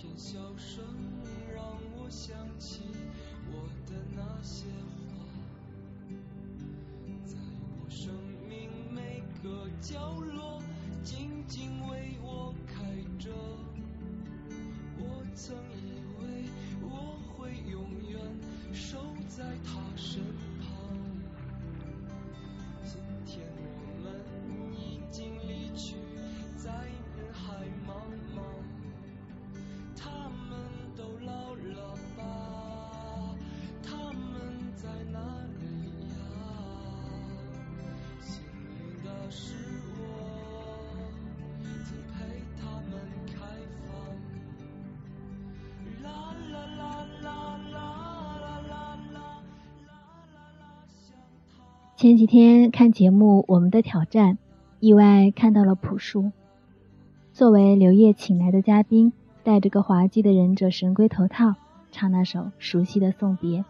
[0.00, 0.84] 片笑声
[1.52, 1.64] 让
[1.96, 2.82] 我想起
[3.50, 4.66] 我的那些
[5.08, 5.26] 花，
[7.26, 7.34] 在
[7.72, 8.14] 我生
[8.48, 10.37] 命每个角落
[51.98, 54.34] 前几天看节目《我们的挑战》，
[54.78, 56.30] 意外看到了朴树。
[57.32, 61.56] 作为刘烨请来的嘉宾，戴着个滑稽的忍者神龟头套，
[61.90, 63.64] 唱那首熟悉的送别。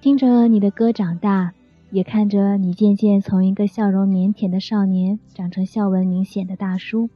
[0.00, 1.52] 听着你的歌长大，
[1.90, 7.10] 也看着你渐渐从一个笑容腼腆的少年长成笑纹明显的大叔。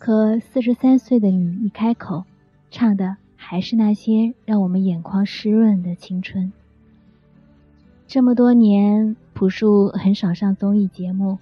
[0.00, 2.24] 可四十三岁的你一开口，
[2.72, 6.52] 唱的还是那些让我们眼眶湿润的青春。
[8.10, 11.38] 这么多年，朴树很少上综艺节目，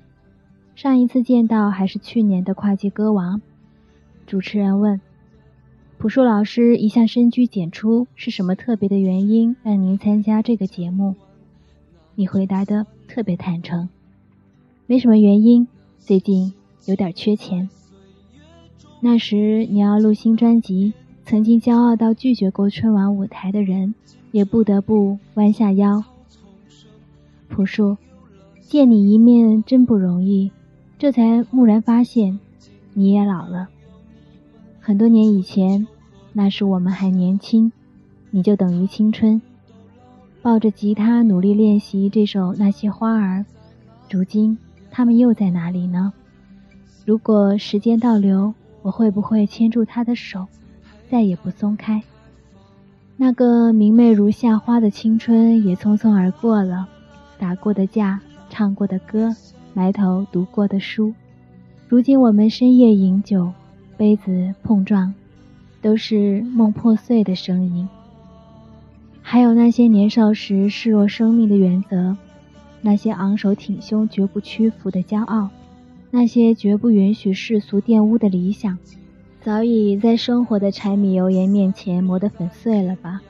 [0.77, 3.41] 上一次见到还是去年的跨界歌王。
[4.27, 5.01] 主持人问
[5.97, 11.15] ：“朴树老师一向深居简出，是什么特别的原因让您参加这个节目？”
[12.17, 13.89] 你回答的特别坦诚
[14.87, 15.67] ：“没什么原因，
[15.97, 16.53] 最近
[16.85, 17.71] 有点缺钱。”
[19.01, 20.93] 那时你要录新专辑，
[21.25, 23.95] 曾经骄傲到拒绝过春晚舞台的人，
[24.33, 26.05] 也不得不弯下腰。
[27.49, 27.97] 朴树，
[28.61, 30.51] 见你一面真不容易，
[30.99, 32.39] 这才蓦然发现，
[32.95, 33.69] 你也老了。
[34.81, 35.87] 很多年以前，
[36.33, 37.73] 那时我们还年轻，
[38.31, 39.41] 你就等于青春，
[40.41, 43.41] 抱着吉他努力练习这首《那些花儿》。
[44.11, 44.57] 如今，
[44.91, 46.13] 他们又在哪里呢？
[47.05, 50.47] 如果时间倒流，我会不会牵住他的手，
[51.11, 52.03] 再也不松开？
[53.17, 56.89] 那个明媚如夏花的青春也匆匆而过了，
[57.39, 59.35] 打过的架，唱过的歌，
[59.73, 61.15] 埋头读过的书。
[61.87, 63.53] 如今我们深夜饮酒，
[63.97, 65.15] 杯子碰撞，
[65.81, 67.89] 都是梦破碎的声音。
[69.23, 72.17] 还有那些年少时视若生命的原则，
[72.81, 75.51] 那些昂首挺胸、绝不屈服的骄傲。
[76.11, 78.79] 那些绝不允许世俗玷污的理想，
[79.43, 83.21] 早已在生活的柴米油盐面前磨得粉碎了吧？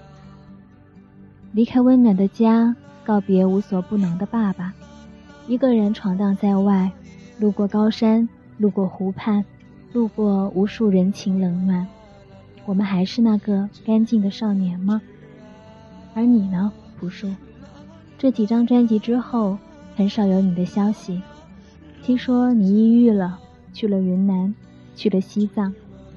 [1.52, 2.76] 离开温暖的家，
[3.08, 4.74] 告别无所不能的爸爸，
[5.46, 6.92] 一个人闯荡在外，
[7.38, 9.42] 路过高山，路过湖畔，
[9.94, 11.86] 路过无数人情冷暖，
[12.66, 15.00] 我们还是那个干净的少年吗？
[16.12, 16.70] 而你呢，
[17.00, 17.34] 朴树？
[18.18, 19.56] 这几张专辑之后，
[19.96, 21.22] 很少有你的消息。
[22.02, 23.38] 听说你抑郁了，
[23.72, 24.54] 去了云南，
[24.94, 25.74] 去了西藏，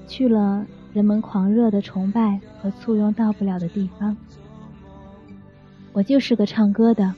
[0.09, 4.17] 去了人们狂热的崇拜和簇拥到不了的地方。
[5.93, 7.13] 我就是个唱歌的，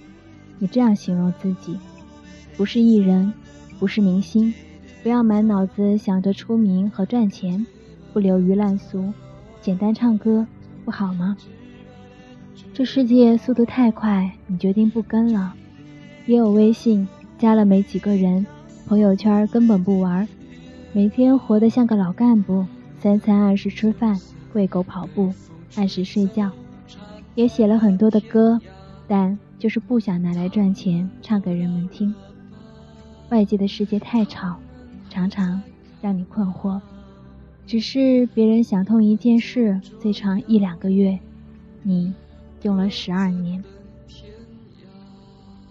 [0.58, 1.78] 你这样形容自己，
[2.58, 3.32] 不是艺人，
[3.80, 4.54] 不是明星，
[5.04, 7.66] 不要满脑子想着出名和赚钱，
[8.12, 9.14] 不流于烂俗，
[9.62, 10.48] 简单唱歌
[10.84, 11.38] 不好吗？
[12.74, 15.54] 这世界速度太快，你决定不跟了。
[16.26, 17.08] 也有微信，
[17.38, 18.44] 加了没几个人，
[18.88, 20.28] 朋友圈根本不玩，
[20.94, 22.66] 每天活得像个老干部，
[23.00, 24.20] 三餐按时吃饭，
[24.54, 25.32] 喂狗跑步，
[25.76, 26.50] 按时睡觉。
[27.36, 28.60] 也写了很多的歌，
[29.08, 32.14] 但就是不想拿来赚钱，唱给人们听。
[33.30, 34.58] 外界的世界太吵，
[35.10, 35.62] 常常
[36.02, 36.80] 让你困惑。
[37.66, 41.18] 只是别人想通一件事，最长一两个月，
[41.82, 42.14] 你
[42.62, 43.64] 用了十二年。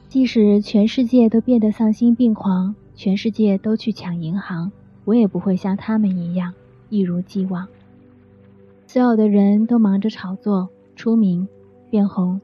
[0.08, 4.72] 即使全世界都变得丧心病狂，全世界都去抢银行，
[5.04, 6.54] 我也不会像他们一样
[6.88, 7.68] 一如既往。
[8.86, 10.70] 所有的人都忙着炒作。
[10.94, 11.48] 出名，
[11.90, 12.40] 变红，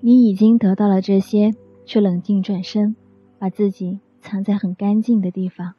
[0.00, 1.54] 你已经得到了这些，
[1.84, 2.94] 却冷静转身，
[3.38, 5.74] 把自己藏在很干净的地方。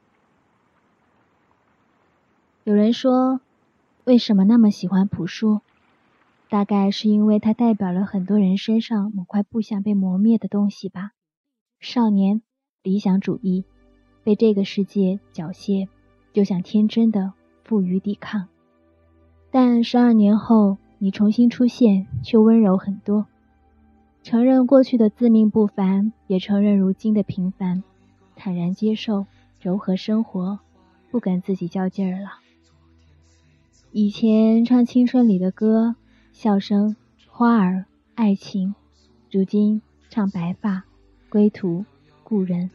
[2.65, 3.39] 有人说，
[4.03, 5.61] 为什么那么喜欢朴树？
[6.49, 11.11] 大概是因为他代表了很多人身上某块不想被磨灭的东西吧。
[11.79, 12.41] 少年，
[12.83, 13.63] 理想主义，
[14.23, 15.87] 被这个世界缴械，
[16.33, 17.33] 就想天真的
[17.63, 18.49] 负隅抵抗。
[19.49, 20.77] 但十二年后。
[21.01, 23.25] 你重新出现，却温柔很多。
[24.21, 27.83] 承认过去的自命不凡，也承认如今的平凡，
[28.35, 29.25] 坦然接受，
[29.61, 30.59] 柔和生活，
[31.09, 32.31] 不跟自己较劲儿了。
[33.93, 35.95] 以前唱青春里的歌，
[36.33, 36.97] 笑声、
[37.27, 38.73] 花儿、爱情；
[39.31, 40.83] 如今唱白发、
[41.29, 41.85] 归途、
[42.25, 42.69] 故人。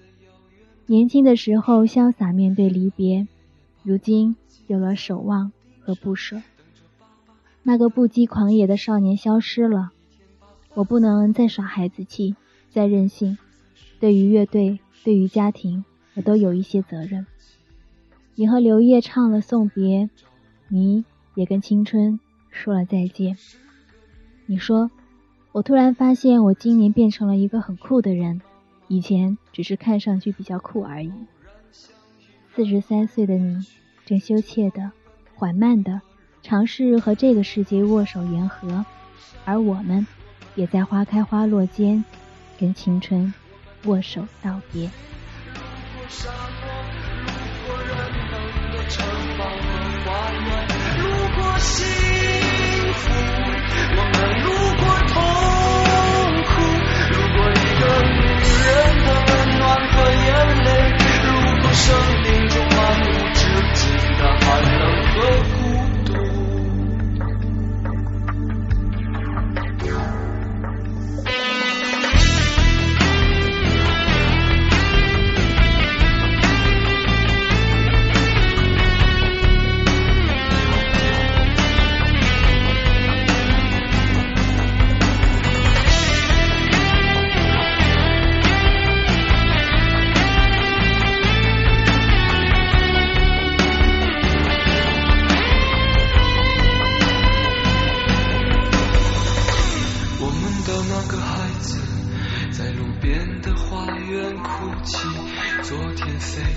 [0.86, 3.28] 年轻的时候潇洒面对离别，
[3.82, 4.34] 如今
[4.66, 6.40] 有了守望和不舍。
[7.66, 9.90] 那个不羁狂野的少年消失了，
[10.74, 12.36] 我不能再耍孩子气，
[12.70, 13.38] 再任性。
[13.98, 15.84] 对于乐队，对于家庭，
[16.14, 17.26] 我都有一些责任。
[18.34, 20.10] 你和刘烨唱了送别，
[20.68, 22.20] 你也跟青春
[22.50, 23.38] 说了再见。
[24.44, 24.90] 你说，
[25.52, 28.42] 我突然发现我今年变成了一个很酷的人，
[28.88, 31.10] 以前只是看上去比较酷而已。
[32.54, 33.64] 四十三岁的你，
[34.04, 34.92] 正羞怯的、
[35.34, 36.02] 缓慢的
[36.44, 38.84] 尝试和这个世界握手言和，
[39.46, 40.06] 而我们，
[40.54, 42.04] 也在花开花落间，
[42.60, 43.32] 跟青春
[43.86, 44.90] 握手道别。
[48.86, 49.02] 城
[49.38, 49.58] 堡和
[50.04, 50.68] 花园，
[51.02, 51.04] 路
[51.34, 51.86] 过幸
[52.92, 53.08] 福，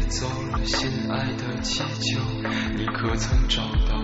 [0.07, 2.21] 走了，心爱的气球，
[2.75, 4.01] 你可曾找到？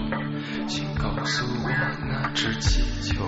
[0.68, 1.70] 请告诉我，
[2.10, 3.26] 那只气球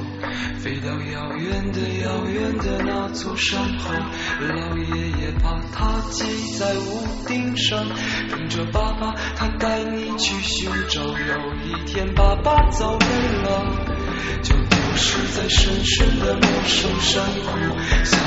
[0.59, 3.93] 飞到遥远的、遥远的那座山后，
[4.41, 7.87] 老爷爷把它系在屋顶上，
[8.29, 11.01] 等着爸爸他带你去寻找。
[11.01, 13.05] 有一天，爸爸走累
[13.41, 13.65] 了，
[14.43, 18.24] 就丢失在深深的陌生山谷。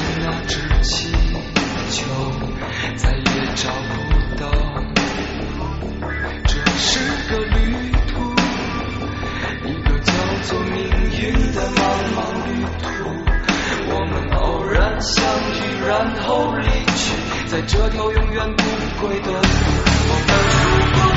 [17.58, 18.62] 在这条永远不
[19.00, 21.07] 归的路，我们。